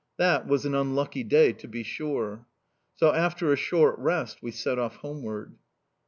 That 0.17 0.47
was 0.47 0.65
an 0.65 0.73
unlucky 0.73 1.23
day, 1.23 1.53
to 1.53 1.67
be 1.67 1.83
sure!... 1.83 2.47
So, 2.95 3.13
after 3.13 3.53
a 3.53 3.55
short 3.55 3.99
rest, 3.99 4.41
we 4.41 4.49
set 4.49 4.79
off 4.79 4.95
homeward... 4.95 5.57